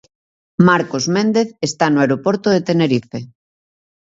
Marcos 0.67 1.05
Méndez 1.15 1.47
está 1.67 1.85
no 1.89 1.99
aeroporto 2.03 2.47
de 2.51 2.65
Tenerife. 2.69 3.19